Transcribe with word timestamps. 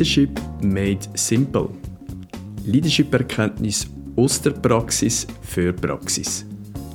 Leadership 0.00 0.40
made 0.62 1.06
simple. 1.14 1.68
Leadership-Erkenntnis 2.64 3.86
aus 4.16 4.40
der 4.40 4.52
Praxis 4.52 5.26
für 5.42 5.74
Praxis. 5.74 6.46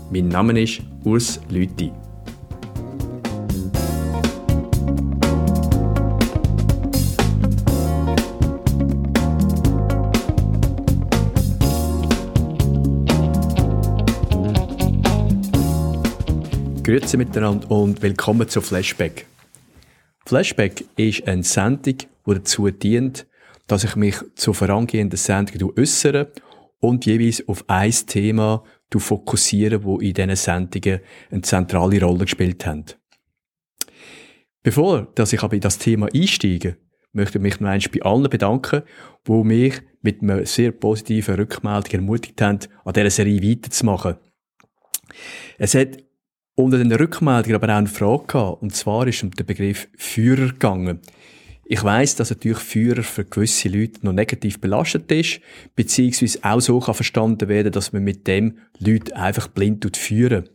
Mein 0.10 0.30
Name 0.30 0.60
ist 0.60 0.82
Urs 1.04 1.40
Lüthi. 1.50 1.92
Grüezi 16.84 17.18
miteinander 17.18 17.70
und 17.70 18.02
willkommen 18.02 18.50
zu 18.50 18.62
Flashback. 18.62 19.28
Flashback 20.26 20.86
ist 20.96 21.28
eine 21.28 21.44
Sendung, 21.44 21.98
die 22.26 22.34
dazu 22.34 22.70
dient, 22.70 23.28
dass 23.68 23.84
ich 23.84 23.96
mich 23.96 24.18
zu 24.36 24.54
vorangehenden 24.54 25.18
Sendungen 25.18 25.72
äußere 25.78 26.32
und 26.80 27.06
jeweils 27.06 27.48
auf 27.48 27.64
ein 27.68 27.92
Thema 27.92 28.64
fokussiere, 28.98 29.84
wo 29.84 30.00
in 30.00 30.14
diesen 30.14 30.36
Sendungen 30.38 31.02
eine 31.30 31.42
zentrale 31.42 32.02
Rolle 32.02 32.26
gespielt 32.26 32.66
haben. 32.66 32.86
Bevor 34.64 35.12
dass 35.16 35.34
ich 35.34 35.44
aber 35.44 35.56
in 35.56 35.62
das 35.62 35.78
Thema 35.78 36.08
einsteige, 36.14 36.78
möchte 37.12 37.38
ich 37.38 37.42
mich 37.42 37.60
noch 37.60 37.70
einmal 37.70 37.90
bei 37.92 38.02
allen 38.02 38.30
bedanken, 38.30 38.84
die 39.28 39.44
mich 39.44 39.82
mit 40.02 40.22
einer 40.22 40.46
sehr 40.46 40.72
positiven 40.72 41.36
Rückmeldung 41.36 41.92
ermutigt 41.92 42.42
haben, 42.42 42.60
an 42.84 42.94
dieser 42.94 43.10
Serie 43.10 43.42
weiterzumachen. 43.42 44.16
Es 45.58 45.76
hat 45.76 45.98
unter 46.56 46.78
den 46.78 46.92
Rückmeldungen 46.92 47.56
aber 47.56 47.74
auch 47.74 47.78
eine 47.78 47.88
Frage 47.88 48.28
gehabt, 48.28 48.62
und 48.62 48.76
zwar 48.76 49.08
ist 49.08 49.24
um 49.24 49.32
den 49.32 49.46
Begriff 49.46 49.88
Führer 49.98 50.48
gegangen. 50.48 51.00
Ich 51.68 51.84
weiss, 51.84 52.16
dass 52.16 52.30
natürlich 52.30 52.60
Führer 52.60 53.02
für 53.02 53.26
gewisse 53.26 53.70
Leute 53.70 54.06
noch 54.06 54.14
negativ 54.14 54.62
belastet 54.62 55.12
ist, 55.12 55.40
beziehungsweise 55.76 56.40
auch 56.44 56.62
so 56.62 56.80
kann 56.80 56.94
verstanden 56.94 57.50
werden, 57.50 57.72
dass 57.72 57.92
man 57.92 58.04
mit 58.04 58.28
dem 58.28 58.60
Leute 58.78 59.16
einfach 59.16 59.48
blind 59.48 59.98
führen. 59.98 60.48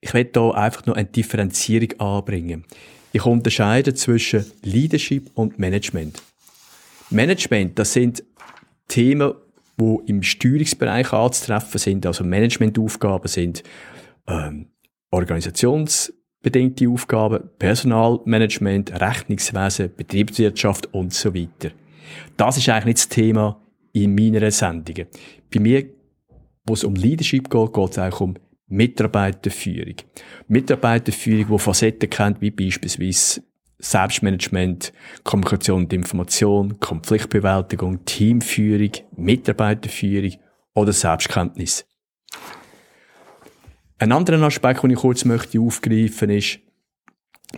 Ich 0.00 0.14
werde 0.14 0.40
hier 0.40 0.54
einfach 0.54 0.86
noch 0.86 0.94
eine 0.94 1.08
Differenzierung 1.08 1.98
anbringen. 2.00 2.64
Ich 3.12 3.26
unterscheide 3.26 3.92
zwischen 3.94 4.44
Leadership 4.62 5.28
und 5.34 5.58
Management. 5.58 6.22
Management, 7.10 7.76
das 7.76 7.92
sind 7.92 8.22
Themen, 8.86 9.34
die 9.76 9.98
im 10.06 10.22
Steuerungsbereich 10.22 11.12
anzutreffen 11.12 11.78
sind, 11.78 12.06
also 12.06 12.22
Managementaufgaben 12.22 13.28
sind 13.28 13.64
ähm, 14.28 14.68
organisationsbedingte 16.40 16.88
Aufgaben, 16.88 17.50
Personalmanagement, 17.58 19.00
Rechnungswesen, 19.00 19.94
Betriebswirtschaft 19.96 20.92
und 20.92 21.12
so 21.12 21.34
weiter. 21.34 21.70
Das 22.36 22.56
ist 22.56 22.68
eigentlich 22.68 22.84
nicht 22.86 22.98
das 22.98 23.08
Thema 23.08 23.60
in 23.92 24.14
meiner 24.14 24.50
Sendungen. 24.50 25.06
Bei 25.52 25.60
mir, 25.60 25.86
wo 26.64 26.74
es 26.74 26.84
um 26.84 26.94
Leadership 26.94 27.50
geht, 27.50 27.72
geht 27.72 27.90
es 27.90 27.98
auch 27.98 28.20
um 28.20 28.34
Mitarbeiterführung. 28.68 29.96
Mitarbeiterführung, 30.48 31.56
die 31.56 31.58
Facetten 31.58 32.08
kennt, 32.10 32.40
wie 32.40 32.50
beispielsweise 32.50 33.42
Selbstmanagement, 33.78 34.92
Kommunikation 35.24 35.84
und 35.84 35.92
Information, 35.92 36.78
Konfliktbewältigung, 36.80 38.04
Teamführung, 38.04 38.92
Mitarbeiterführung 39.16 40.34
oder 40.74 40.92
Selbstkenntnis. 40.92 41.86
Ein 44.02 44.12
anderer 44.12 44.40
Aspekt, 44.46 44.82
den 44.82 44.92
ich 44.92 44.98
kurz 44.98 45.26
möchte 45.26 45.60
aufgreifen 45.60 46.30
ist, 46.30 46.60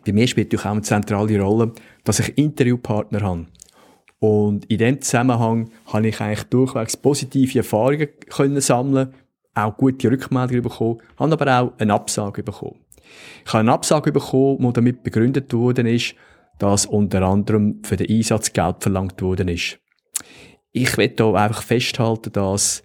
bei 0.05 0.13
mir 0.13 0.27
spielt 0.27 0.49
natürlich 0.49 0.67
auch 0.67 0.73
eine 0.73 0.83
zentrale 0.83 1.41
Rolle, 1.41 1.73
dass 2.03 2.19
ich 2.19 2.37
Interviewpartner 2.37 3.21
habe. 3.21 3.47
Und 4.19 4.65
in 4.65 4.79
dem 4.79 5.01
Zusammenhang 5.01 5.71
habe 5.87 6.09
ich 6.09 6.21
eigentlich 6.21 6.43
durchwegs 6.45 6.97
positive 6.97 7.61
Erfahrungen 7.61 8.09
können 8.29 8.61
sammeln, 8.61 9.15
auch 9.55 9.77
gute 9.77 10.11
Rückmeldungen 10.11 10.65
bekommen, 10.65 11.01
habe 11.17 11.33
aber 11.33 11.61
auch 11.61 11.79
eine 11.79 11.95
Absage 11.95 12.43
bekommen. 12.43 12.81
Ich 13.45 13.53
habe 13.53 13.61
eine 13.61 13.73
Absage 13.73 14.11
bekommen, 14.11 14.67
die 14.67 14.73
damit 14.73 15.05
begründet 15.05 15.53
worden 15.53 15.87
ist, 15.87 16.17
dass 16.59 16.87
unter 16.87 17.23
anderem 17.23 17.85
für 17.85 17.97
den 17.97 18.11
Einsatz 18.11 18.53
Geld 18.53 18.77
verlangt 18.81 19.23
worden 19.23 19.47
ist. 19.47 19.79
Ich 20.73 20.97
will 20.97 21.15
hier 21.17 21.35
einfach 21.35 21.63
festhalten, 21.63 22.33
dass 22.33 22.83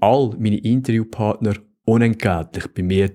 all 0.00 0.30
meine 0.38 0.56
Interviewpartner 0.56 1.56
unentgeltlich 1.86 2.66
bei 2.74 2.82
mir 2.82 3.10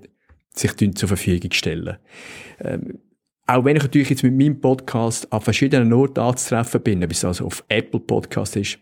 sich 0.56 0.76
zur 0.96 1.08
Verfügung 1.08 1.52
stellen. 1.52 1.98
Ähm, 2.60 3.00
auch 3.48 3.66
wenn 3.66 3.76
ich 3.76 3.84
natürlich 3.84 4.10
jetzt 4.10 4.24
mit 4.24 4.36
meinem 4.36 4.60
Podcast 4.60 5.32
an 5.32 5.42
verschiedenen 5.42 5.92
Orten 5.94 6.20
anzutreffen 6.20 6.82
bin, 6.82 7.04
ob 7.04 7.12
es 7.12 7.26
also 7.26 7.46
auf 7.46 7.64
Apple 7.68 8.00
Podcast 8.00 8.56
ist, 8.56 8.80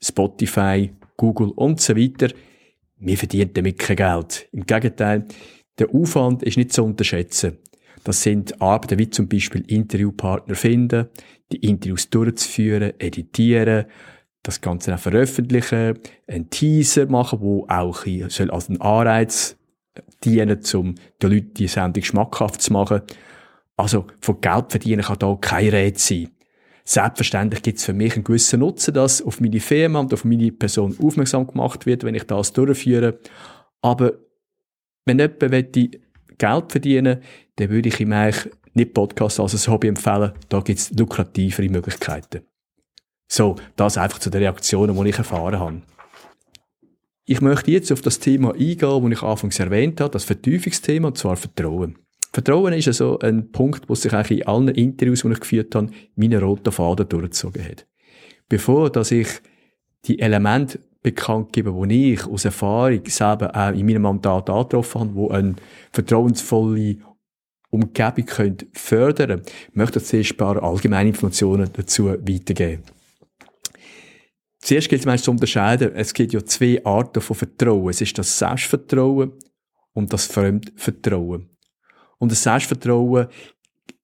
Spotify, 0.00 0.92
Google 1.16 1.50
und 1.50 1.80
so 1.80 1.96
weiter, 1.96 2.28
wir 2.98 3.18
verdienen 3.18 3.50
damit 3.52 3.78
kein 3.78 3.96
Geld. 3.96 4.48
Im 4.52 4.64
Gegenteil, 4.64 5.26
der 5.78 5.92
Aufwand 5.92 6.42
ist 6.44 6.56
nicht 6.56 6.72
zu 6.72 6.84
unterschätzen. 6.84 7.58
Das 8.04 8.22
sind 8.22 8.60
Arbeiten 8.60 8.98
wie 8.98 9.10
zum 9.10 9.28
Beispiel 9.28 9.64
Interviewpartner 9.66 10.54
finden, 10.54 11.08
die 11.50 11.56
Interviews 11.56 12.10
durchzuführen, 12.10 12.92
editieren, 12.98 13.86
das 14.42 14.60
Ganze 14.60 14.94
auch 14.94 14.98
veröffentlichen, 14.98 15.98
einen 16.26 16.50
Teaser 16.50 17.06
machen, 17.06 17.40
wo 17.40 17.66
auch 17.68 18.04
soll 18.28 18.50
als 18.50 18.68
ein 18.68 18.80
Anreiz 18.80 19.56
dienen, 20.24 20.60
um 20.74 20.94
den 21.22 21.30
Leuten 21.30 21.54
die 21.54 21.68
Sendung 21.68 22.02
schmackhaft 22.02 22.62
zu 22.62 22.72
machen. 22.72 23.02
Also 23.76 24.06
von 24.20 24.40
Geld 24.40 24.70
verdienen 24.70 25.02
kann 25.02 25.18
da 25.18 25.36
kein 25.40 25.68
Rede 25.68 25.98
sein. 25.98 26.30
Selbstverständlich 26.84 27.62
gibt 27.62 27.78
es 27.78 27.84
für 27.84 27.92
mich 27.92 28.14
einen 28.14 28.24
gewissen 28.24 28.60
Nutzen, 28.60 28.94
dass 28.94 29.22
auf 29.22 29.40
meine 29.40 29.60
Firma 29.60 30.00
und 30.00 30.12
auf 30.12 30.24
meine 30.24 30.50
Person 30.50 30.96
aufmerksam 31.00 31.46
gemacht 31.46 31.86
wird, 31.86 32.02
wenn 32.02 32.14
ich 32.14 32.24
das 32.24 32.52
durchführe. 32.52 33.20
Aber 33.80 34.12
wenn 35.04 35.18
jemand 35.18 35.72
Geld 36.38 36.72
verdienen 36.72 37.20
dann 37.56 37.70
würde 37.70 37.88
ich 37.88 38.00
ihm 38.00 38.12
eigentlich 38.12 38.52
nicht 38.74 38.94
Podcast 38.94 39.38
als 39.38 39.54
ein 39.54 39.72
Hobby 39.72 39.88
empfehlen. 39.88 40.32
Da 40.48 40.60
gibt 40.60 40.78
es 40.78 40.90
lukrativere 40.90 41.68
Möglichkeiten. 41.68 42.42
So, 43.28 43.56
das 43.76 43.98
einfach 43.98 44.18
zu 44.18 44.30
den 44.30 44.42
Reaktionen, 44.42 44.96
die 45.02 45.10
ich 45.10 45.18
erfahren 45.18 45.58
habe. 45.58 45.82
Ich 47.24 47.40
möchte 47.40 47.70
jetzt 47.70 47.92
auf 47.92 48.00
das 48.00 48.18
Thema 48.18 48.52
eingehen, 48.52 48.78
das 48.78 49.12
ich 49.12 49.22
anfangs 49.22 49.58
erwähnt 49.58 50.00
habe, 50.00 50.10
das 50.10 50.24
Vertiefungsthema, 50.24 51.08
und 51.08 51.18
zwar 51.18 51.36
Vertrauen. 51.36 51.98
Vertrauen 52.32 52.72
ist 52.72 52.88
also 52.88 53.18
ein 53.18 53.52
Punkt, 53.52 53.88
wo 53.88 53.94
sich 53.94 54.12
eigentlich 54.12 54.40
in 54.40 54.46
allen 54.46 54.68
Interviews, 54.68 55.22
die 55.22 55.32
ich 55.32 55.40
geführt 55.40 55.74
habe, 55.74 55.90
meine 56.16 56.40
roten 56.40 56.72
Faden 56.72 57.08
durchgezogen 57.08 57.64
hat. 57.64 57.86
Bevor 58.48 58.90
dass 58.90 59.10
ich 59.10 59.28
die 60.04 60.18
Elemente 60.18 60.80
bekannt 61.02 61.52
gebe, 61.52 61.74
die 61.86 62.14
ich 62.14 62.26
aus 62.26 62.44
Erfahrung 62.44 63.02
selber 63.06 63.54
auch 63.54 63.72
in 63.72 63.86
meinem 63.86 64.02
Mandat 64.02 64.48
angetroffen 64.48 65.00
habe, 65.00 65.14
wo 65.14 65.28
eine 65.28 65.56
vertrauensvolle 65.92 66.96
Umgebung 67.70 68.26
fördern 68.72 69.28
können, 69.28 69.42
möchte 69.74 69.98
ich 69.98 70.06
zuerst 70.06 70.32
ein 70.32 70.36
paar 70.36 70.62
allgemeine 70.62 71.10
Informationen 71.10 71.70
dazu 71.72 72.06
weitergeben. 72.06 72.82
Zuerst 74.62 74.88
gilt 74.88 75.04
es 75.04 75.22
zu 75.22 75.32
unterscheiden, 75.32 75.92
es 75.96 76.14
gibt 76.14 76.32
ja 76.32 76.44
zwei 76.44 76.80
Arten 76.84 77.20
von 77.20 77.34
Vertrauen. 77.34 77.90
Es 77.90 78.00
ist 78.00 78.16
das 78.16 78.38
Selbstvertrauen 78.38 79.32
und 79.92 80.12
das 80.12 80.26
Fremdvertrauen. 80.26 81.50
Und 82.18 82.30
das 82.30 82.44
Selbstvertrauen 82.44 83.26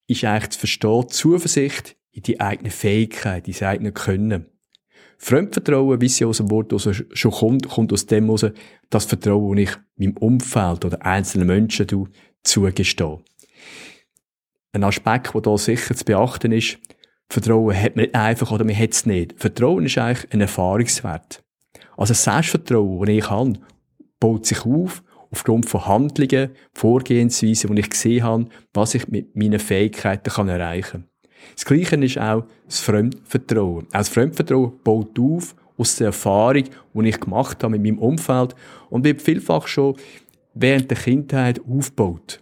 ist 0.08 0.24
eigentlich 0.24 0.50
zu 0.50 0.58
verstehen, 0.58 1.08
Zuversicht 1.10 1.96
in 2.10 2.22
die 2.22 2.40
eigene 2.40 2.70
Fähigkeit, 2.70 3.46
in 3.46 3.52
das 3.52 3.62
eigene 3.62 3.92
Können. 3.92 4.46
Fremdvertrauen, 5.18 6.00
wie 6.00 6.06
es 6.06 6.18
ja 6.18 6.26
aus 6.26 6.38
dem 6.38 6.50
Wort 6.50 6.74
schon 7.12 7.30
kommt, 7.30 7.68
kommt 7.68 7.92
aus 7.92 8.06
dem 8.06 8.24
heraus, 8.24 8.46
das 8.90 9.04
Vertrauen, 9.04 9.58
das 9.58 9.70
ich 9.70 9.76
meinem 9.96 10.16
Umfeld 10.16 10.84
oder 10.84 11.06
einzelnen 11.06 11.46
Menschen 11.46 11.86
zugestehe. 12.42 13.20
Ein 14.72 14.84
Aspekt, 14.84 15.32
der 15.34 15.42
hier 15.44 15.58
sicher 15.58 15.94
zu 15.94 16.04
beachten 16.04 16.50
ist, 16.50 16.78
Vertrauen 17.28 17.76
hat 17.76 17.96
man 17.96 18.04
nicht 18.04 18.14
einfach 18.14 18.50
oder 18.50 18.64
man 18.64 18.78
hat 18.78 18.92
es 18.92 19.06
nicht. 19.06 19.34
Vertrauen 19.38 19.84
ist 19.84 19.98
eigentlich 19.98 20.32
ein 20.32 20.40
Erfahrungswert. 20.40 21.42
Also 21.96 22.12
das 22.12 22.24
Selbstvertrauen, 22.24 23.00
das 23.00 23.14
ich 23.14 23.30
habe, 23.30 23.52
baut 24.18 24.46
sich 24.46 24.64
auf 24.64 25.02
aufgrund 25.30 25.68
von 25.68 25.86
Handlungen, 25.86 26.50
Vorgehensweisen, 26.72 27.74
die 27.74 27.80
ich 27.80 27.90
gesehen 27.90 28.24
habe, 28.24 28.46
was 28.72 28.94
ich 28.94 29.08
mit 29.08 29.36
meinen 29.36 29.58
Fähigkeiten 29.58 30.30
kann 30.30 30.48
erreichen 30.48 31.02
kann. 31.02 31.08
Das 31.54 31.64
Gleiche 31.64 31.96
ist 31.96 32.18
auch 32.18 32.44
das 32.66 32.80
Fremdvertrauen. 32.80 33.86
Auch 33.86 33.98
das 33.98 34.08
Fremdvertrauen 34.08 34.72
baut 34.82 35.18
auf 35.18 35.54
aus 35.76 35.96
der 35.96 36.08
Erfahrung, 36.08 36.64
die 36.94 37.08
ich 37.08 37.20
gemacht 37.20 37.62
habe 37.62 37.78
mit 37.78 37.82
meinem 37.82 37.98
Umfeld 37.98 38.54
und 38.90 39.04
wird 39.04 39.22
vielfach 39.22 39.68
schon 39.68 39.96
während 40.54 40.90
der 40.90 40.98
Kindheit 40.98 41.60
aufgebaut. 41.60 42.40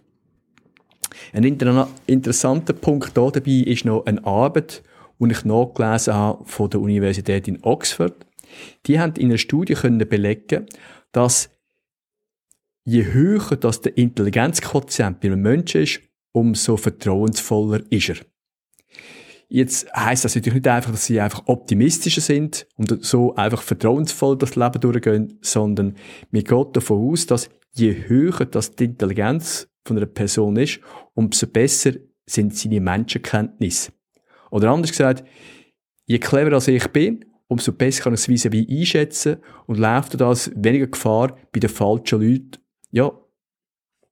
Ein 1.33 1.43
inter 1.43 1.87
interessanter 2.05 2.73
Punkt 2.73 3.13
hier 3.15 3.31
dabei 3.31 3.51
ist 3.51 3.85
noch 3.85 4.05
eine 4.05 4.23
Arbeit, 4.25 4.83
die 5.19 5.31
ich 5.31 5.45
nachgelesen 5.45 6.13
habe 6.13 6.45
von 6.45 6.69
der 6.69 6.79
Universität 6.79 7.47
in 7.47 7.63
Oxford. 7.63 8.13
Die 8.85 8.99
haben 8.99 9.13
in 9.15 9.27
einer 9.27 9.37
Studie 9.37 9.73
können 9.73 10.07
belegen, 10.07 10.65
dass 11.11 11.49
je 12.85 13.05
höher 13.05 13.55
das 13.57 13.81
der 13.81 13.97
Intelligenzquotient 13.97 15.19
bei 15.19 15.27
einem 15.27 15.41
Menschen 15.41 15.81
ist, 15.81 15.99
umso 16.31 16.77
vertrauensvoller 16.77 17.81
ist 17.89 18.09
er. 18.09 18.17
Jetzt 19.49 19.91
heisst 19.93 20.25
das 20.25 20.35
natürlich 20.35 20.55
nicht 20.55 20.67
einfach, 20.67 20.91
dass 20.91 21.05
sie 21.05 21.21
einfach 21.21 21.43
optimistischer 21.47 22.21
sind 22.21 22.67
und 22.75 23.03
so 23.05 23.33
einfach 23.35 23.61
vertrauensvoll 23.61 24.37
das 24.37 24.55
Leben 24.55 24.81
durchgehen, 24.81 25.39
sondern 25.41 25.95
mir 26.31 26.43
geht 26.43 26.75
davon 26.75 27.11
aus, 27.11 27.25
dass 27.27 27.49
je 27.73 28.07
höher 28.07 28.45
das 28.45 28.75
die 28.75 28.85
Intelligenz 28.85 29.69
von 29.87 29.97
einer 29.97 30.05
Person 30.05 30.57
ist, 30.57 30.79
umso 31.13 31.47
besser 31.47 31.93
sind 32.25 32.55
seine 32.55 32.81
Menschenkenntnisse. 32.81 33.91
Oder 34.51 34.71
anders 34.71 34.91
gesagt, 34.91 35.27
je 36.05 36.19
cleverer 36.19 36.55
als 36.55 36.67
ich 36.67 36.87
bin, 36.89 37.25
umso 37.47 37.71
besser 37.71 38.03
kann 38.03 38.13
ich 38.13 38.21
es 38.21 38.27
vis 38.27 38.51
wie 38.51 38.79
einschätzen 38.79 39.37
und 39.65 39.77
läuft 39.77 40.19
das 40.19 40.51
weniger 40.55 40.87
Gefahr, 40.87 41.37
bei 41.51 41.59
den 41.59 41.69
falschen 41.69 42.21
Leuten, 42.21 42.57
ja, 42.91 43.11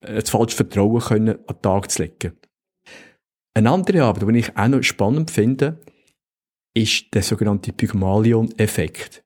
das 0.02 0.30
falsche 0.30 0.56
Vertrauen 0.56 1.02
können 1.02 1.40
an 1.48 1.56
den 1.56 1.62
Tag 1.62 1.92
zu 1.92 2.04
legen. 2.04 2.38
Eine 3.54 3.72
andere 3.72 4.04
Arbeit, 4.04 4.28
die 4.30 4.40
ich 4.40 4.58
auch 4.58 4.68
noch 4.68 4.84
spannend 4.84 5.32
finde, 5.32 5.80
ist 6.74 7.14
der 7.14 7.24
sogenannte 7.24 7.72
Pygmalion-Effekt. 7.72 9.24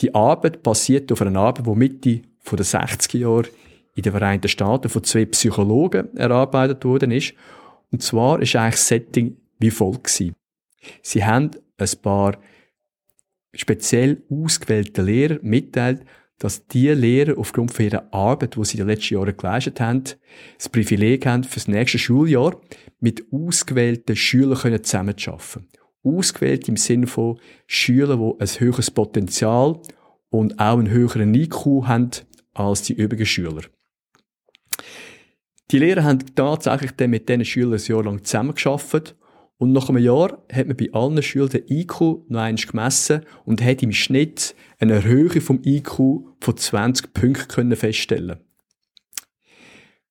Die 0.00 0.14
Arbeit 0.14 0.62
basiert 0.62 1.12
auf 1.12 1.20
einer 1.20 1.38
Arbeit, 1.38 1.66
die 1.66 1.78
Mitte 1.78 2.22
der 2.50 2.64
60er 2.64 3.18
Jahre 3.18 3.48
in 3.94 4.02
den 4.02 4.12
Vereinigten 4.12 4.48
Staaten 4.48 4.88
von 4.88 5.04
zwei 5.04 5.26
Psychologen 5.26 6.16
erarbeitet 6.16 6.84
worden 6.84 7.10
ist. 7.10 7.34
Und 7.90 8.02
zwar 8.02 8.40
ist 8.40 8.56
eigentlich 8.56 8.74
das 8.74 8.88
Setting 8.88 9.36
wie 9.58 9.70
folgt 9.70 10.04
gewesen. 10.04 10.34
Sie 11.02 11.24
haben 11.24 11.50
ein 11.78 11.88
paar 12.02 12.38
speziell 13.54 14.22
ausgewählte 14.30 15.02
Lehrer 15.02 15.38
mitteilt, 15.42 16.04
dass 16.38 16.66
die 16.66 16.88
Lehrer 16.88 17.38
aufgrund 17.38 17.72
von 17.72 17.84
ihrer 17.84 18.12
Arbeit, 18.12 18.56
die 18.56 18.64
sie 18.64 18.78
in 18.78 18.86
den 18.86 18.88
letzten 18.88 19.14
Jahren 19.14 19.36
geleistet 19.36 19.78
haben, 19.78 20.02
das 20.58 20.68
Privileg 20.68 21.24
haben, 21.24 21.44
für 21.44 21.54
das 21.54 21.68
nächste 21.68 21.98
Schuljahr 21.98 22.60
mit 22.98 23.26
ausgewählten 23.30 24.16
Schülern 24.16 24.82
zusammenzuarbeiten. 24.82 25.68
Ausgewählt 26.02 26.68
im 26.68 26.76
Sinne 26.76 27.06
von 27.06 27.38
Schülern, 27.68 28.18
die 28.18 28.40
ein 28.40 28.60
höheres 28.60 28.90
Potenzial 28.90 29.80
und 30.30 30.58
auch 30.58 30.78
einen 30.78 30.90
höheren 30.90 31.32
IQ 31.32 31.84
haben 31.84 32.10
als 32.54 32.82
die 32.82 32.94
übrigen 32.94 33.26
Schüler. 33.26 33.62
Die 35.72 35.78
Lehrer 35.78 36.04
haben 36.04 36.18
tatsächlich 36.34 36.90
dann 36.92 37.10
mit 37.10 37.30
diesen 37.30 37.46
Schülern 37.46 37.80
ein 37.80 37.86
Jahr 37.86 38.04
lang 38.04 38.22
zusammengearbeitet 38.22 39.16
und 39.56 39.72
nach 39.72 39.88
einem 39.88 40.02
Jahr 40.02 40.42
hat 40.52 40.66
man 40.66 40.76
bei 40.76 40.92
allen 40.92 41.22
Schülern 41.22 41.48
den 41.48 41.64
IQ 41.66 42.00
noch 42.28 42.40
einmal 42.40 42.56
gemessen 42.56 43.22
und 43.46 43.64
hat 43.64 43.82
im 43.82 43.92
Schnitt 43.92 44.54
eine 44.78 44.94
Erhöhung 44.94 45.40
vom 45.40 45.60
IQ 45.64 45.96
von 46.40 46.56
20 46.56 47.14
Punkten 47.14 47.74
feststellen 47.74 48.36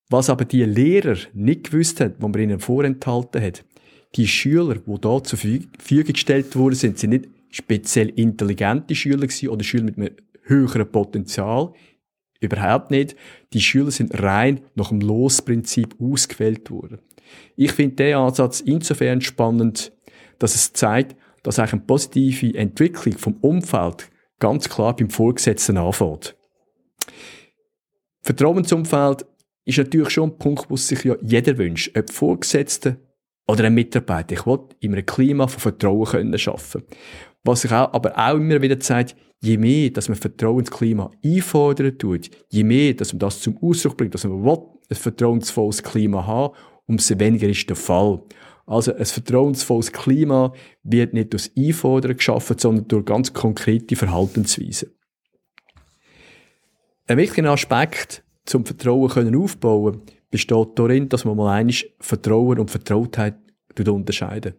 Was 0.10 0.32
aber 0.32 0.46
die 0.46 0.64
Lehrer 0.64 1.18
nicht 1.34 1.70
gewusst 1.70 2.02
haben, 2.02 2.16
was 2.18 2.32
man 2.32 2.42
ihnen 2.42 2.60
vorenthalten 2.60 3.42
hat, 3.42 3.64
die 4.16 4.28
Schüler, 4.28 4.76
die 4.76 5.00
da 5.00 5.24
zur 5.24 5.38
Verfügung 5.38 6.14
gestellt 6.14 6.56
wurden, 6.56 6.76
sind 6.76 6.98
sie 6.98 7.08
nicht 7.08 7.30
speziell 7.52 8.10
intelligente 8.10 8.96
Schüler 8.96 9.28
oder 9.50 9.64
Schüler 9.64 9.84
mit 9.84 9.98
einem 9.98 10.16
höheren 10.44 10.92
Potenzial. 10.92 11.74
Überhaupt 12.42 12.92
nicht. 12.92 13.16
Die 13.54 13.62
Schüler 13.62 13.92
sind 13.92 14.22
rein 14.22 14.62
nach 14.76 14.90
dem 14.90 15.00
Losprinzip 15.00 15.96
ausgewählt 16.02 16.70
worden. 16.72 17.00
Ich 17.56 17.72
finde 17.72 17.96
den 17.96 18.16
Ansatz 18.16 18.60
insofern 18.60 19.22
spannend, 19.22 19.94
dass 20.40 20.56
es 20.56 20.74
zeigt, 20.74 21.16
dass 21.44 21.60
eigentlich 21.60 21.74
eine 21.74 21.82
positive 21.84 22.58
Entwicklung 22.58 23.18
vom 23.18 23.36
Umfeld 23.42 24.10
ganz 24.40 24.68
klar 24.68 24.96
beim 24.96 25.10
Vorgesetzten 25.10 25.78
anfängt. 25.78 26.36
Vertrauensumfeld 28.24 29.26
ist 29.66 29.78
natürlich 29.78 30.10
schon 30.10 30.32
ein 30.32 30.38
Punkt, 30.38 30.70
wo 30.70 30.76
sich 30.76 31.04
ja 31.04 31.16
jeder 31.22 31.58
wünscht, 31.58 31.96
ob 31.98 32.10
Vorgesetzte 32.12 32.98
oder 33.48 33.66
ein 33.66 33.74
Mitarbeiter. 33.74 34.34
Ich 34.34 34.46
will 34.46 34.60
in 34.80 34.94
einem 34.94 35.06
Klima 35.06 35.48
von 35.48 35.60
Vertrauen 35.60 36.06
können 36.06 36.38
schaffen. 36.40 36.84
Was 37.44 37.62
sich 37.62 37.72
auch, 37.72 37.94
aber 37.94 38.18
auch 38.18 38.36
immer 38.36 38.62
wieder 38.62 38.80
zeigt, 38.80 39.16
je 39.42 39.58
mehr, 39.58 39.90
dass 39.90 40.08
man 40.08 40.18
Vertrauensklima 40.18 41.12
einfordern 41.24 41.98
tut, 41.98 42.30
je 42.50 42.64
mehr, 42.64 42.94
dass 42.94 43.12
man 43.14 43.20
das 43.20 43.42
zum 43.42 43.58
Ausdruck 43.62 43.98
bringt, 43.98 44.14
dass 44.14 44.24
man 44.24 44.44
will, 44.44 44.60
ein 44.90 44.96
vertrauensvolles 44.96 45.84
Klima 45.84 46.26
haben 46.26 46.54
umso 46.92 47.18
weniger 47.20 47.48
ist 47.48 47.70
der 47.70 47.76
Fall. 47.76 48.22
Also 48.66 48.94
ein 48.94 49.06
vertrauensvolles 49.06 49.92
Klima 49.92 50.54
wird 50.84 51.14
nicht 51.14 51.34
durch 51.34 51.52
Einfordern 51.58 52.18
geschaffen, 52.18 52.58
sondern 52.58 52.88
durch 52.88 53.06
ganz 53.06 53.34
konkrete 53.34 53.96
Verhaltensweisen. 53.96 54.92
Ein 57.08 57.18
wichtiger 57.18 57.52
Aspekt 57.52 58.24
zum 58.46 58.66
Vertrauen 58.66 59.10
können 59.10 59.36
aufbauen 59.36 60.02
besteht 60.30 60.70
darin, 60.76 61.10
dass 61.10 61.26
man 61.26 61.36
mal 61.36 61.54
einmal 61.54 61.76
Vertrauen 62.00 62.60
und 62.60 62.72
Vertrautheit 62.72 63.36
unterscheiden. 63.86 64.54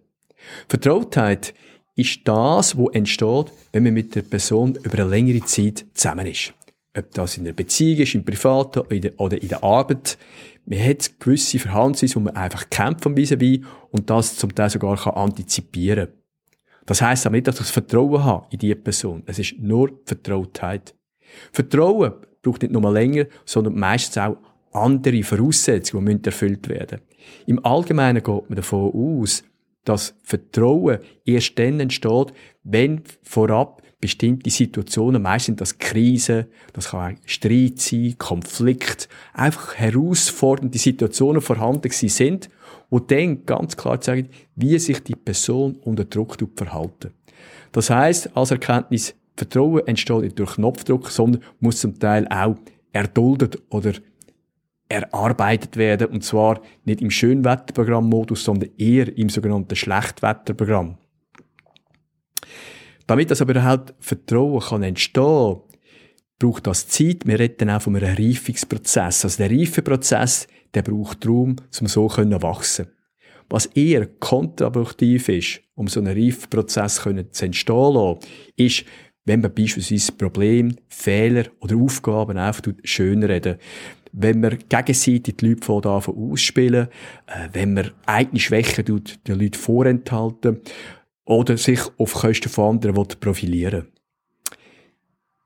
Vertrautheit 0.69 1.55
ist 1.95 2.21
das, 2.25 2.77
was 2.77 2.95
entsteht, 2.95 3.53
wenn 3.73 3.83
man 3.83 3.95
mit 3.95 4.15
der 4.15 4.23
Person 4.23 4.77
über 4.83 5.01
eine 5.01 5.11
längere 5.11 5.45
Zeit 5.45 5.85
zusammen 5.95 6.27
ist. 6.27 6.55
Ob 6.97 7.11
das 7.13 7.37
in 7.37 7.45
einer 7.45 7.55
Beziehung 7.55 8.01
ist, 8.01 8.15
im 8.15 8.25
Privaten 8.25 8.81
oder 9.17 9.41
in 9.41 9.49
der 9.49 9.65
Arbeit 9.65 10.19
man 10.65 10.79
hat 10.79 11.19
gewisse 11.19 11.59
Verhaltensweisen, 11.59 12.23
die 12.23 12.25
man 12.25 12.37
einfach 12.37 12.71
kennt 12.71 13.03
vom 13.03 13.17
vis 13.17 13.33
à 13.33 13.65
und 13.91 14.09
das 14.09 14.37
zum 14.37 14.55
Teil 14.55 14.71
sogar 14.71 14.97
kann 14.97 15.15
antizipieren 15.15 16.09
Das 16.87 17.03
heisst 17.03 17.27
aber 17.27 17.37
nicht, 17.37 17.49
dass 17.49 17.57
ich 17.57 17.63
das 17.63 17.71
Vertrauen 17.71 18.23
habe 18.23 18.47
in 18.51 18.59
diese 18.59 18.77
Person. 18.77 19.23
Es 19.27 19.39
ist 19.39 19.59
nur 19.59 20.01
Vertrautheit. 20.05 20.95
Vertrauen 21.53 22.13
braucht 22.43 22.63
nicht 22.63 22.73
nur 22.73 22.93
länger, 22.93 23.27
sondern 23.45 23.75
meistens 23.75 24.19
auch 24.19 24.37
andere 24.73 25.23
Voraussetzungen, 25.23 26.23
die 26.23 26.27
erfüllt 26.27 26.69
werden 26.69 27.01
Im 27.47 27.65
Allgemeinen 27.65 28.23
geht 28.23 28.49
man 28.49 28.57
davon 28.57 28.93
aus, 28.93 29.45
dass 29.85 30.15
Vertrauen 30.23 30.99
erst 31.25 31.59
dann 31.59 31.81
entsteht, 31.81 32.33
wenn 32.63 33.03
vorab 33.23 33.83
bestimmte 34.01 34.51
Situationen, 34.51 35.23
meistens 35.23 35.47
sind 35.47 35.61
das 35.61 35.79
Krisen, 35.79 36.47
das 36.73 36.91
kann 36.91 37.15
auch 37.15 37.19
Streit 37.25 37.79
sein, 37.79 38.17
Konflikt, 38.19 39.09
einfach 39.33 39.77
herausfordernde 39.77 40.77
Situationen 40.79 41.41
vorhanden 41.41 41.91
sind, 41.91 42.51
wo 42.91 42.99
dann 42.99 43.47
ganz 43.47 43.77
klar 43.77 44.01
zeigen, 44.01 44.29
wie 44.57 44.79
sich 44.79 45.03
die 45.05 45.15
Person 45.15 45.77
unter 45.83 46.05
Druck 46.05 46.37
verhalten. 46.57 47.13
Das 47.71 47.91
heißt, 47.91 48.37
als 48.37 48.51
Erkenntnis, 48.51 49.15
Vertrauen 49.37 49.87
entsteht 49.87 50.23
nicht 50.23 50.39
durch 50.39 50.57
Knopfdruck, 50.57 51.09
sondern 51.09 51.43
muss 51.61 51.81
zum 51.81 51.99
Teil 51.99 52.27
auch 52.29 52.57
erduldet 52.93 53.63
oder 53.71 53.93
erarbeitet 54.93 55.77
werden, 55.77 56.09
und 56.09 56.25
zwar 56.25 56.61
nicht 56.85 57.01
im 57.01 57.11
Schönwetterprogramm-Modus, 57.11 58.45
sondern 58.45 58.71
eher 58.79 59.17
im 59.17 59.29
sogenannten 59.29 59.77
Schlechtwetterprogramm. 59.77 60.99
Damit 63.07 63.31
das 63.31 63.43
aber 63.43 63.63
halt 63.63 63.95
Vertrauen 63.99 64.61
kann 64.61 64.83
entstehen, 64.83 65.61
braucht 66.39 66.67
das 66.67 66.89
Zeit. 66.89 67.27
Wir 67.27 67.39
reden 67.39 67.71
auch 67.71 67.83
von 67.83 67.97
einem 67.97 68.17
Reifungsprozess. 68.17 69.25
Also 69.25 69.37
der 69.37 69.51
Reifeprozess, 69.51 70.47
der 70.75 70.83
braucht 70.83 71.27
Raum, 71.27 71.57
um 71.81 71.87
so 71.87 72.09
zu 72.09 72.43
wachsen. 72.43 72.87
Was 73.49 73.67
eher 73.67 74.07
kontraproduktiv 74.07 75.29
ist, 75.29 75.61
um 75.75 75.89
so 75.89 76.01
einen 76.01 76.17
Reifprozess 76.17 77.03
zu 77.33 77.45
entstehen 77.45 77.95
lassen, 77.95 78.19
ist, 78.57 78.85
wenn 79.25 79.41
man 79.41 79.55
beispielsweise 79.55 80.13
Probleme, 80.13 80.75
Fehler 80.89 81.45
oder 81.61 81.77
Aufgaben 81.77 82.39
einfach 82.39 82.73
schönreden. 82.83 83.59
Wenn 84.13 84.41
man 84.41 84.59
gegenseitig 84.69 85.37
die 85.39 85.49
Leute 85.49 85.65
von 85.65 85.85
ausspielen, 85.85 86.89
äh, 87.27 87.49
wenn 87.53 87.75
man 87.75 87.93
eigene 88.07 88.41
Schwächen 88.41 88.85
den 88.85 89.39
Leuten 89.39 89.55
vorenthalten, 89.55 90.61
oder 91.25 91.57
sich 91.57 91.81
auf 91.99 92.15
Kosten 92.15 92.49
von 92.49 92.71
anderen 92.71 93.07
profilieren 93.21 93.89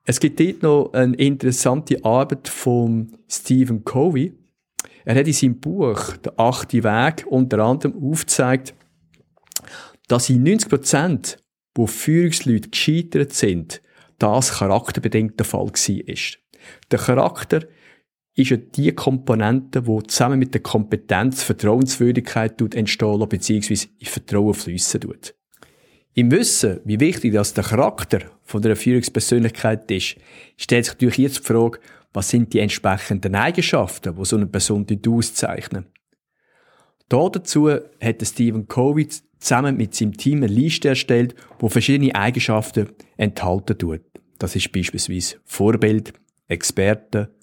Es 0.05 0.21
gibt 0.21 0.41
dort 0.41 0.63
noch 0.63 0.93
eine 0.93 1.17
interessante 1.17 2.05
Arbeit 2.05 2.49
von 2.49 3.13
Stephen 3.29 3.85
Covey. 3.85 4.33
Er 5.05 5.17
hat 5.17 5.27
in 5.27 5.33
seinem 5.33 5.61
Buch 5.61 6.17
«Der 6.19 6.39
achte 6.39 6.83
Weg» 6.83 7.27
unter 7.29 7.59
anderem 7.61 7.95
aufgezeigt, 8.03 8.75
dass 10.09 10.31
in 10.31 10.43
90 10.43 10.69
Prozent, 10.69 11.39
wo 11.75 11.87
Führungsleute 11.87 12.71
gescheitert 12.71 13.33
sind, 13.33 13.83
das 14.19 14.59
charakterbedingt 14.59 15.39
der 15.39 15.47
Fall 15.47 15.67
war. 15.67 16.17
Der 16.91 16.99
Charakter 16.99 17.61
ist 18.37 18.51
ja 18.51 18.59
die 18.59 18.93
Komponente, 18.93 19.83
die 19.83 20.07
zusammen 20.07 20.39
mit 20.39 20.53
der 20.53 20.61
Kompetenz 20.61 21.43
Vertrauenswürdigkeit 21.43 22.61
entstehen 22.75 23.29
bzw. 23.29 23.89
in 23.99 24.07
Vertrauen 24.07 24.55
fließen 24.55 25.01
tut. 25.01 25.35
Im 26.13 26.31
Wissen, 26.31 26.81
wie 26.85 27.01
wichtig 27.01 27.33
das 27.33 27.55
der 27.55 27.65
Charakter 27.65 28.21
von 28.43 28.63
der 28.63 28.77
Führungspersönlichkeit 28.77 29.91
ist, 29.91 30.17
stellt 30.57 30.85
sich 30.85 30.95
natürlich 30.95 31.19
jetzt 31.19 31.39
die 31.41 31.45
Frage, 31.45 31.79
was 32.13 32.31
sind 32.31 32.53
die 32.53 32.61
entsprechenden 32.61 33.35
Eigenschaften, 33.35 34.15
die 34.17 34.25
so 34.25 34.37
eine 34.37 34.47
Person 34.47 34.87
auszeichnen. 35.07 35.87
Da 37.09 37.29
dazu 37.29 37.69
hat 37.69 38.27
Stephen 38.27 38.67
Covey 38.67 39.09
zusammen 39.39 39.77
mit 39.77 39.95
seinem 39.95 40.17
Team 40.17 40.39
eine 40.39 40.47
Liste 40.47 40.89
erstellt, 40.89 41.35
wo 41.59 41.69
verschiedene 41.69 42.15
Eigenschaften 42.15 42.89
enthalten 43.17 43.79
tut. 43.79 44.03
Das 44.39 44.57
ist 44.57 44.73
beispielsweise 44.73 45.37
Vorbild, 45.45 46.13
Experte, 46.49 47.36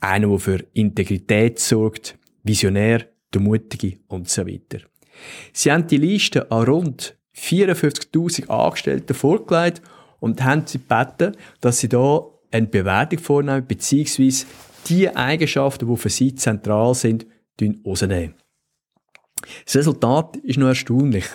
einer, 0.00 0.28
der 0.28 0.38
für 0.38 0.64
Integrität 0.72 1.58
sorgt, 1.58 2.18
Visionär, 2.42 3.06
der 3.32 3.40
Mutige 3.40 3.98
und 4.08 4.28
so 4.28 4.46
weiter. 4.46 4.80
Sie 5.52 5.70
haben 5.70 5.86
die 5.86 5.98
Liste 5.98 6.50
an 6.50 6.64
rund 6.64 7.16
54.000 7.36 8.48
Angestellten 8.48 9.14
vorgelegt 9.14 9.82
und 10.18 10.42
haben 10.42 10.66
sie 10.66 10.78
gebeten, 10.78 11.36
dass 11.60 11.78
sie 11.78 11.88
da 11.88 12.24
eine 12.50 12.66
Bewertung 12.66 13.18
vornehmen, 13.18 13.66
beziehungsweise 13.66 14.46
die 14.88 15.14
Eigenschaften, 15.14 15.88
die 15.88 15.96
für 15.96 16.08
sie 16.08 16.34
zentral 16.34 16.94
sind, 16.94 17.26
rausnehmen. 17.84 18.34
Das 19.64 19.76
Resultat 19.76 20.36
ist 20.38 20.58
noch 20.58 20.68
erstaunlich. 20.68 21.26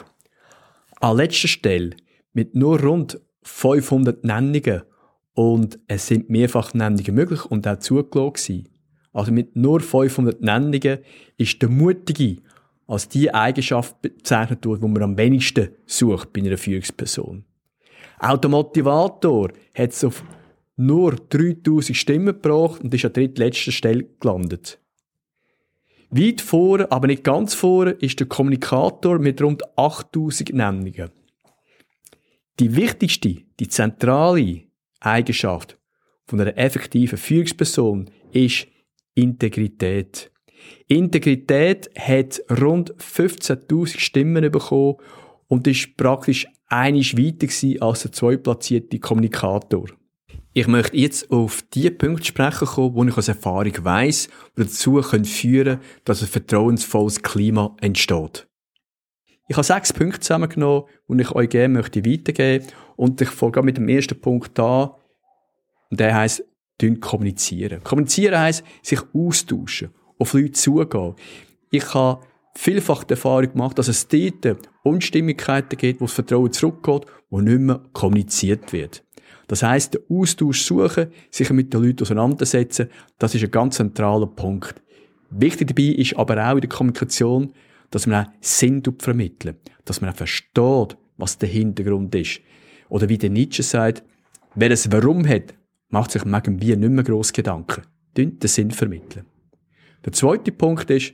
An 1.00 1.18
letzter 1.18 1.48
Stelle, 1.48 1.92
mit 2.34 2.56
nur 2.56 2.82
rund 2.82 3.20
500 3.44 4.24
Nennungen, 4.24 4.82
und 5.36 5.80
es 5.88 6.08
sind 6.08 6.30
mehrfach 6.30 6.74
Nennungen 6.74 7.14
möglich 7.14 7.46
und 7.46 7.68
auch 7.68 7.80
zugelassen 7.80 8.68
Also 9.14 9.32
mit 9.32 9.56
nur 9.56 9.82
500 9.82 10.42
Nennungen 10.42 11.00
ist 11.38 11.62
der 11.62 11.70
Mutige 11.70 12.38
als 12.88 13.10
die 13.10 13.34
Eigenschaft 13.34 14.02
bezeichnet 14.02 14.66
wird, 14.66 14.82
die 14.82 14.88
man 14.88 15.04
am 15.04 15.18
wenigsten 15.18 15.70
sucht 15.86 16.34
bei 16.34 16.42
einer 16.42 16.58
Führungsperson. 16.58 17.44
Auch 18.20 18.38
der 18.38 18.50
Motivator 18.50 19.50
hat 19.74 19.92
es 19.92 20.04
auf 20.04 20.24
nur 20.78 21.16
3000 21.16 21.96
Stimmen 21.96 22.28
gebracht 22.28 22.82
und 22.84 22.94
ist 22.94 23.06
an 23.06 23.14
drittletzter 23.14 23.72
Stelle 23.72 24.06
gelandet. 24.20 24.80
Weit 26.12 26.42
vor, 26.42 26.92
aber 26.92 27.08
nicht 27.08 27.24
ganz 27.24 27.54
vor, 27.56 27.88
ist 27.88 28.20
der 28.20 28.28
Kommunikator 28.28 29.20
mit 29.20 29.42
rund 29.42 29.64
8000 29.78 30.54
Nennungen. 30.54 31.10
Die 32.60 32.76
wichtigste, 32.76 33.42
die 33.60 33.68
zentrale 33.68 34.62
Eigenschaft 35.00 35.78
von 36.26 36.42
einer 36.42 36.58
effektiven 36.58 37.18
Führungsperson 37.18 38.10
ist 38.32 38.68
Integrität. 39.14 40.32
Integrität 40.88 41.90
hat 41.98 42.42
rund 42.50 42.94
15.000 42.96 44.00
Stimmen 44.00 44.52
bekommen 44.52 44.96
und 45.48 45.68
ist 45.68 45.96
praktisch 45.98 46.48
einig 46.68 47.18
weiter 47.18 47.86
als 47.86 48.02
der 48.02 48.12
zweitplatzierte 48.12 49.00
Kommunikator. 49.00 49.86
Ich 50.54 50.68
möchte 50.68 50.98
jetzt 50.98 51.32
auf 51.32 51.64
die 51.74 51.90
Punkte 51.90 52.26
sprechen 52.26 52.68
kommen, 52.68 52.96
wo 52.96 53.04
ich 53.04 53.18
aus 53.18 53.28
Erfahrung 53.28 53.74
weiss, 53.84 54.30
die 54.58 54.64
dazu 54.64 55.02
führen 55.02 55.26
können, 55.66 55.80
dass 56.06 56.22
ein 56.22 56.30
vertrauensvolles 56.30 57.22
Klima 57.22 57.76
entsteht. 57.82 58.48
Ich 59.48 59.56
habe 59.56 59.64
sechs 59.64 59.94
Punkte 59.94 60.20
zusammengenommen, 60.22 60.86
die 61.08 61.22
ich 61.22 61.32
euch 61.32 61.50
gerne 61.50 61.74
möchte 61.74 62.04
weitergeben 62.06 62.66
und 62.96 63.22
ich 63.22 63.30
fange 63.30 63.62
mit 63.62 63.78
dem 63.78 63.88
ersten 63.88 64.20
Punkt 64.20 64.60
an. 64.60 64.90
Und 65.92 66.00
der 66.00 66.16
heisst, 66.16 66.44
kommunizieren. 67.00 67.84
Kommunizieren 67.84 68.40
heisst, 68.40 68.64
sich 68.82 69.00
austauschen, 69.14 69.92
auf 70.18 70.34
Leute 70.34 70.52
zugehen. 70.54 71.16
Ich 71.70 71.94
habe 71.94 72.26
vielfach 72.56 73.04
die 73.04 73.14
Erfahrung 73.14 73.52
gemacht, 73.52 73.78
dass 73.78 73.88
es 73.88 74.08
dort 74.08 74.70
Unstimmigkeiten 74.84 75.78
gibt, 75.78 76.02
wo 76.02 76.06
das 76.06 76.14
Vertrauen 76.14 76.52
zurückgeht, 76.52 77.06
wo 77.30 77.40
nicht 77.40 77.60
mehr 77.60 77.82
kommuniziert 77.94 78.74
wird. 78.74 79.04
Das 79.48 79.62
heißt, 79.62 79.94
den 79.94 80.02
Austausch 80.10 80.64
suchen, 80.64 81.12
sich 81.30 81.50
mit 81.52 81.74
den 81.74 81.84
Leuten 81.84 82.02
auseinandersetzen, 82.02 82.90
das 83.20 83.36
ist 83.36 83.44
ein 83.44 83.52
ganz 83.52 83.76
zentraler 83.76 84.28
Punkt. 84.28 84.82
Wichtig 85.30 85.68
dabei 85.68 85.94
ist 86.00 86.18
aber 86.18 86.50
auch 86.50 86.56
in 86.56 86.62
der 86.62 86.70
Kommunikation, 86.70 87.54
dass 87.92 88.08
man 88.08 88.26
auch 88.26 88.32
Sinn 88.42 88.84
vermitteln, 89.00 89.58
dass 89.86 90.02
man 90.02 90.12
auch 90.12 90.16
versteht, 90.16 90.98
was 91.18 91.38
der 91.38 91.50
Hintergrund 91.50 92.14
ist. 92.16 92.42
Oder 92.90 93.10
wie 93.10 93.18
der 93.18 93.30
Nietzsche 93.30 93.64
sagt, 93.64 94.04
wer 94.56 94.72
es 94.72 94.92
Warum 94.92 95.28
hat, 95.28 95.54
macht 95.90 96.12
sich 96.12 96.26
irgendwie 96.26 96.76
nicht 96.76 96.90
mehr 96.90 97.04
gross 97.04 97.34
Gedanken. 97.34 97.84
Den 98.18 98.38
Sinn 98.44 98.72
vermitteln. 98.72 99.26
Der 100.04 100.14
zweite 100.14 100.52
Punkt 100.52 100.90
ist, 100.90 101.14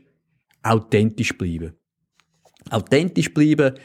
authentisch 0.63 1.37
bleiben. 1.37 1.73
Authentisch 2.69 3.33
bleiben 3.33 3.75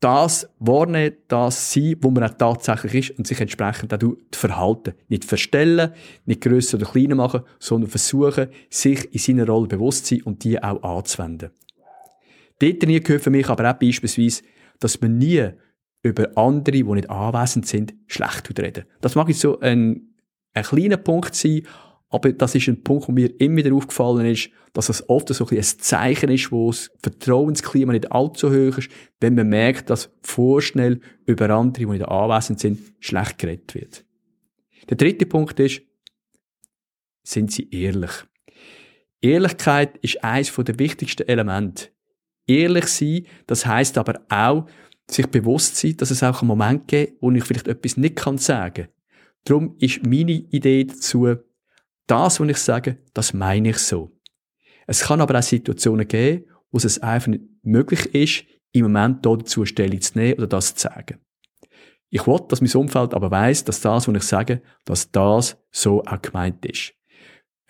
das 0.00 0.48
wahrnehmen, 0.58 1.16
das 1.28 1.72
sein, 1.72 1.96
wo 2.00 2.10
man 2.10 2.24
auch 2.24 2.34
tatsächlich 2.34 3.10
ist 3.10 3.18
und 3.18 3.26
sich 3.26 3.38
entsprechend 3.38 3.92
auch 3.92 4.16
verhalten. 4.32 4.94
Nicht 5.08 5.26
verstellen, 5.26 5.92
nicht 6.24 6.40
grösser 6.40 6.78
oder 6.78 6.86
kleiner 6.86 7.14
machen, 7.14 7.42
sondern 7.58 7.90
versuchen, 7.90 8.48
sich 8.70 9.12
in 9.12 9.18
seiner 9.18 9.46
Rolle 9.46 9.68
bewusst 9.68 10.06
zu 10.06 10.16
sein 10.16 10.24
und 10.24 10.42
die 10.42 10.60
auch 10.62 10.82
anzuwenden. 10.82 11.50
Dort 12.60 12.80
gehört 12.80 13.22
für 13.22 13.30
mich 13.30 13.48
aber 13.48 13.70
auch 13.70 13.78
beispielsweise, 13.78 14.42
dass 14.78 15.00
man 15.00 15.18
nie 15.18 15.50
über 16.02 16.36
andere, 16.36 16.76
die 16.76 16.84
nicht 16.84 17.10
anwesend 17.10 17.66
sind, 17.66 17.94
schlecht 18.06 18.58
reden. 18.58 18.84
Das 19.00 19.14
mag 19.14 19.28
jetzt 19.28 19.40
so 19.40 19.60
ein, 19.60 20.14
ein 20.54 20.64
kleiner 20.64 20.96
Punkt 20.96 21.34
sein, 21.34 21.62
aber 22.08 22.32
das 22.32 22.54
ist 22.54 22.68
ein 22.68 22.82
Punkt, 22.82 23.08
wo 23.08 23.12
mir 23.12 23.40
immer 23.40 23.56
wieder 23.58 23.74
aufgefallen 23.74 24.26
ist, 24.26 24.50
dass 24.72 24.88
es 24.88 25.08
oft 25.08 25.28
so 25.28 25.46
ein, 25.46 25.56
ein 25.56 25.62
Zeichen 25.62 26.30
ist, 26.30 26.50
wo 26.50 26.70
das 26.70 26.90
Vertrauensklima 27.02 27.92
nicht 27.92 28.10
allzu 28.10 28.50
hoch 28.50 28.78
ist, 28.78 28.90
wenn 29.20 29.34
man 29.34 29.48
merkt, 29.48 29.90
dass 29.90 30.10
vorschnell 30.22 31.00
über 31.26 31.50
andere, 31.50 31.86
die 31.86 31.90
nicht 31.90 32.08
anwesend 32.08 32.60
sind, 32.60 32.80
schlecht 32.98 33.38
geredet 33.38 33.74
wird. 33.74 34.04
Der 34.88 34.96
dritte 34.96 35.26
Punkt 35.26 35.60
ist, 35.60 35.82
sind 37.22 37.52
sie 37.52 37.68
ehrlich? 37.70 38.10
Ehrlichkeit 39.20 39.98
ist 39.98 40.24
eines 40.24 40.52
der 40.54 40.78
wichtigsten 40.78 41.28
Elemente. 41.28 41.88
Ehrlich 42.50 42.86
sein, 42.86 43.26
das 43.46 43.64
heißt 43.64 43.96
aber 43.96 44.20
auch, 44.28 44.66
sich 45.08 45.26
bewusst 45.26 45.76
sein, 45.76 45.96
dass 45.96 46.10
es 46.10 46.22
auch 46.22 46.42
einen 46.42 46.48
Moment 46.48 46.88
gibt, 46.88 47.20
wo 47.20 47.30
ich 47.30 47.44
vielleicht 47.44 47.68
etwas 47.68 47.96
nicht 47.96 48.18
sagen 48.40 48.74
kann. 48.74 48.88
Darum 49.44 49.76
ist 49.78 50.04
meine 50.04 50.32
Idee 50.32 50.84
dazu, 50.84 51.36
das, 52.06 52.40
was 52.40 52.48
ich 52.48 52.56
sage, 52.56 52.98
das 53.14 53.32
meine 53.32 53.70
ich 53.70 53.78
so. 53.78 54.10
Es 54.86 55.02
kann 55.02 55.20
aber 55.20 55.38
auch 55.38 55.42
Situationen 55.42 56.08
geben, 56.08 56.44
wo 56.72 56.78
es 56.78 56.98
einfach 56.98 57.28
nicht 57.28 57.44
möglich 57.62 58.14
ist, 58.14 58.44
im 58.72 58.82
Moment 58.82 59.24
dazu 59.24 59.64
Stellung 59.64 60.00
zu 60.00 60.18
nehmen 60.18 60.38
oder 60.38 60.46
das 60.46 60.74
zu 60.74 60.88
sagen. 60.88 61.18
Ich 62.08 62.26
will, 62.26 62.40
dass 62.48 62.60
mein 62.60 62.72
Umfeld 62.72 63.14
aber 63.14 63.30
weiß, 63.30 63.64
dass 63.64 63.80
das, 63.80 64.08
was 64.08 64.16
ich 64.16 64.22
sage, 64.22 64.62
dass 64.84 65.10
das 65.12 65.56
so 65.70 66.02
auch 66.04 66.20
gemeint 66.20 66.64
ist. 66.66 66.94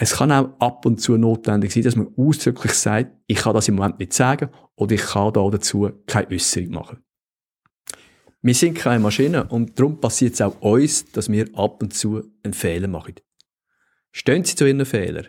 Es 0.02 0.14
kann 0.14 0.32
auch 0.32 0.58
ab 0.60 0.86
und 0.86 0.98
zu 0.98 1.18
notwendig 1.18 1.74
sein, 1.74 1.82
dass 1.82 1.94
man 1.94 2.08
ausdrücklich 2.16 2.72
sagt, 2.72 3.12
ich 3.26 3.36
kann 3.36 3.52
das 3.52 3.68
im 3.68 3.74
Moment 3.74 3.98
nicht 3.98 4.14
sagen 4.14 4.48
oder 4.74 4.94
ich 4.94 5.02
kann 5.02 5.34
da 5.34 5.46
dazu 5.50 5.90
keine 6.06 6.30
Äußerung 6.30 6.70
machen. 6.70 7.04
Wir 8.40 8.54
sind 8.54 8.78
keine 8.78 9.00
Maschine 9.00 9.44
und 9.44 9.78
darum 9.78 10.00
passiert 10.00 10.32
es 10.32 10.40
auch 10.40 10.58
uns, 10.62 11.12
dass 11.12 11.30
wir 11.30 11.50
ab 11.52 11.82
und 11.82 11.92
zu 11.92 12.22
einen 12.42 12.54
Fehler 12.54 12.88
machen. 12.88 13.16
Stehen 14.10 14.42
Sie 14.42 14.56
zu 14.56 14.66
Ihren 14.66 14.86
Fehlern. 14.86 15.26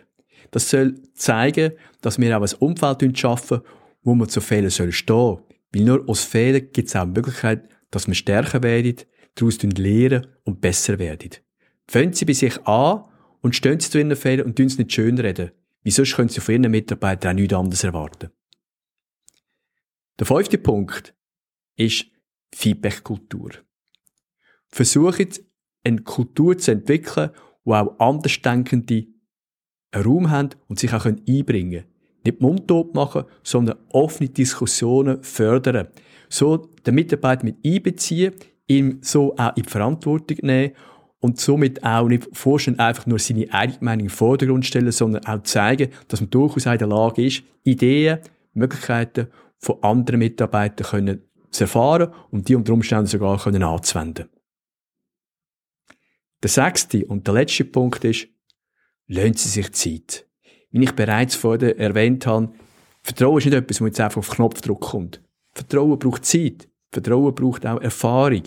Das 0.50 0.70
soll 0.70 1.02
zeigen, 1.12 1.72
dass 2.00 2.18
wir 2.18 2.34
auch 2.38 2.42
ein 2.42 2.56
Umfeld 2.58 3.18
schaffen, 3.18 3.60
wo 4.02 4.14
man 4.14 4.30
zu 4.30 4.40
Fehlern 4.40 4.70
stehen 4.70 4.90
soll. 4.90 5.42
Weil 5.74 5.82
nur 5.82 6.08
aus 6.08 6.24
Fehlern 6.24 6.70
gibt 6.72 6.88
es 6.88 6.96
auch 6.96 7.04
die 7.04 7.10
Möglichkeit, 7.10 7.68
dass 7.90 8.06
man 8.06 8.14
stärker 8.14 8.62
werdet, 8.62 9.06
daraus 9.34 9.62
lernen 9.62 10.28
und 10.44 10.62
besser 10.62 10.98
werdet. 10.98 11.42
Fangen 11.86 12.14
Sie 12.14 12.24
bei 12.24 12.32
sich 12.32 12.66
an 12.66 13.04
und 13.42 13.54
stehen 13.54 13.78
Sie 13.78 13.90
zu 13.90 13.98
Ihren 13.98 14.16
Fehlern 14.16 14.46
und 14.46 14.56
tun 14.56 14.66
es 14.66 14.78
nicht 14.78 14.92
schönreden. 14.92 15.50
Wie 15.82 15.90
sonst 15.90 16.14
können 16.14 16.28
Sie 16.28 16.40
von 16.40 16.54
Ihren 16.54 16.70
Mitarbeitern 16.70 17.32
auch 17.32 17.40
nichts 17.40 17.54
anderes 17.54 17.84
erwarten. 17.84 18.30
Der 20.18 20.26
fünfte 20.26 20.58
Punkt 20.58 21.14
ist 21.76 22.06
Feedback-Kultur. 22.54 23.50
Versuchen, 24.68 25.28
eine 25.84 26.02
Kultur 26.02 26.56
zu 26.56 26.70
entwickeln, 26.70 27.30
wo 27.64 27.74
auch 27.74 27.98
Andersdenkende 27.98 29.06
einen 29.90 30.04
Raum 30.04 30.30
haben 30.30 30.50
und 30.68 30.78
sich 30.78 30.92
auch 30.92 31.04
einbringen 31.04 31.70
können. 31.70 31.92
Nicht 32.24 32.40
mundtot 32.40 32.94
machen, 32.94 33.24
sondern 33.42 33.78
offene 33.88 34.28
Diskussionen 34.28 35.22
fördern. 35.22 35.88
So 36.28 36.56
den 36.56 36.94
Mitarbeiter 36.94 37.44
mit 37.44 37.56
einbeziehen, 37.64 38.34
ihm 38.68 38.98
so 39.02 39.34
auch 39.36 39.56
in 39.56 39.64
die 39.64 39.68
Verantwortung 39.68 40.38
nehmen 40.42 40.72
und 41.22 41.40
somit 41.40 41.84
auch 41.84 42.08
nicht 42.08 42.28
vorstellen, 42.36 42.80
einfach 42.80 43.06
nur 43.06 43.20
seine 43.20 43.50
eigene 43.54 43.78
Meinung 43.80 44.06
im 44.06 44.10
Vordergrund 44.10 44.66
stellen, 44.66 44.90
sondern 44.90 45.24
auch 45.24 45.44
zeigen, 45.44 45.90
dass 46.08 46.20
man 46.20 46.30
durchaus 46.30 46.66
in 46.66 46.78
der 46.78 46.88
Lage 46.88 47.24
ist, 47.24 47.44
Ideen, 47.62 48.18
Möglichkeiten 48.54 49.28
von 49.56 49.82
anderen 49.82 50.18
Mitarbeitern 50.18 50.86
können 50.86 51.22
zu 51.50 51.64
erfahren 51.64 52.12
und 52.32 52.48
die 52.48 52.56
unter 52.56 52.72
Umständen 52.72 53.06
sogar 53.06 53.38
können 53.38 53.62
anzuwenden. 53.62 54.28
Der 56.42 56.50
sechste 56.50 57.06
und 57.06 57.24
der 57.28 57.34
letzte 57.34 57.66
Punkt 57.66 58.02
ist, 58.04 58.26
lassen 59.06 59.34
Sie 59.34 59.48
sich 59.48 59.72
Zeit. 59.72 60.26
Wie 60.70 60.82
ich 60.82 60.92
bereits 60.92 61.36
vorher 61.36 61.78
erwähnt 61.78 62.26
habe, 62.26 62.52
Vertrauen 63.04 63.38
ist 63.38 63.44
nicht 63.44 63.54
etwas, 63.54 63.78
das 63.78 63.86
jetzt 63.86 64.00
einfach 64.00 64.18
auf 64.18 64.30
Knopfdruck 64.30 64.80
kommt. 64.80 65.22
Vertrauen 65.52 66.00
braucht 66.00 66.24
Zeit. 66.24 66.68
Vertrauen 66.92 67.34
braucht 67.34 67.66
auch 67.66 67.80
Erfahrung. 67.80 68.42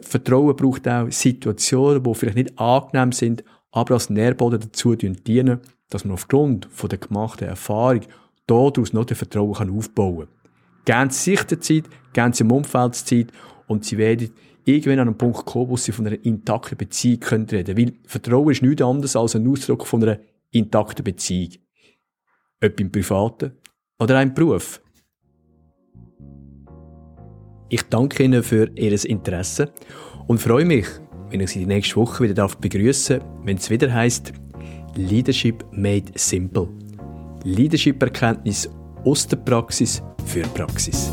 Vertrauen 0.00 0.56
braucht 0.56 0.88
auch 0.88 1.10
Situationen, 1.10 2.02
die 2.02 2.14
vielleicht 2.14 2.36
nicht 2.36 2.58
angenehm 2.58 3.12
sind, 3.12 3.44
aber 3.70 3.94
als 3.94 4.10
Nährboden 4.10 4.60
dazu 4.60 4.94
dienen, 4.96 5.60
dass 5.90 6.04
man 6.04 6.14
aufgrund 6.14 6.68
von 6.70 6.88
der 6.88 6.98
gemachten 6.98 7.48
Erfahrung 7.48 8.00
daraus 8.46 8.92
noch 8.92 9.04
das 9.04 9.18
Vertrauen 9.18 9.78
aufbauen 9.78 10.26
kann. 10.84 11.00
Geben 11.00 11.10
Sie 11.10 11.30
sich 11.30 11.44
die 11.44 11.58
Zeit, 11.60 11.84
geben 12.12 12.32
Sie 12.32 12.44
im 12.44 12.52
Umfeld 12.52 12.94
Zeit 12.94 13.28
und 13.66 13.84
Sie 13.84 13.98
werden 13.98 14.30
irgendwann 14.64 15.00
an 15.00 15.08
einen 15.08 15.18
Punkt 15.18 15.44
kommen, 15.44 15.70
wo 15.70 15.76
sie 15.76 15.92
von 15.92 16.06
einer 16.06 16.24
intakten 16.24 16.78
Beziehung 16.78 17.22
reden 17.22 17.46
können. 17.46 17.76
Weil 17.76 17.92
Vertrauen 18.06 18.50
ist 18.50 18.62
nichts 18.62 18.82
anderes 18.82 19.16
als 19.16 19.36
ein 19.36 19.48
Ausdruck 19.48 19.86
von 19.86 20.02
einer 20.02 20.18
intakten 20.50 21.04
Beziehung. 21.04 21.54
Ob 22.62 22.80
im 22.80 22.92
Privaten 22.92 23.52
oder 23.98 24.22
im 24.22 24.34
Beruf. 24.34 24.81
Ich 27.72 27.84
danke 27.84 28.22
Ihnen 28.22 28.42
für 28.42 28.70
Ihr 28.74 29.02
Interesse 29.06 29.72
und 30.26 30.42
freue 30.42 30.66
mich, 30.66 30.84
wenn 31.30 31.40
ich 31.40 31.52
Sie 31.52 31.60
die 31.60 31.66
nächste 31.66 31.96
Woche 31.96 32.24
wieder 32.24 32.46
begrüßen 32.60 33.22
wenn 33.44 33.56
es 33.56 33.70
wieder 33.70 33.90
heißt 33.90 34.34
Leadership 34.94 35.64
Made 35.72 36.12
Simple. 36.14 36.68
Leadership-Erkenntnis 37.44 38.68
aus 39.06 39.26
der 39.26 39.38
Praxis 39.38 40.02
für 40.26 40.42
Praxis. 40.48 41.10